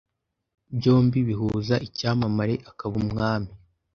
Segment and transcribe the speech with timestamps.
[0.77, 3.51] byombi bihuza icyamamare akaba Umwami